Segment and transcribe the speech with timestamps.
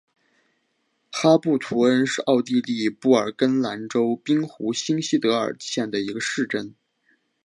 [1.11, 6.73] 哈布图恩是奥地利布尔根兰州滨湖新锡德尔县的一个市镇。